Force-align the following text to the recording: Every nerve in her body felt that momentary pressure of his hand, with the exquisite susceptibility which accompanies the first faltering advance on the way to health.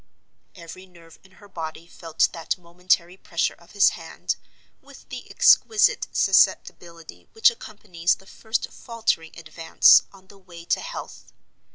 Every 0.55 0.87
nerve 0.87 1.19
in 1.23 1.33
her 1.33 1.47
body 1.47 1.85
felt 1.85 2.27
that 2.33 2.57
momentary 2.57 3.17
pressure 3.17 3.53
of 3.53 3.73
his 3.73 3.89
hand, 3.89 4.35
with 4.81 5.07
the 5.09 5.29
exquisite 5.29 6.07
susceptibility 6.11 7.27
which 7.33 7.51
accompanies 7.51 8.15
the 8.15 8.25
first 8.25 8.71
faltering 8.73 9.37
advance 9.37 10.01
on 10.11 10.25
the 10.25 10.39
way 10.39 10.65
to 10.65 10.81
health. 10.81 11.31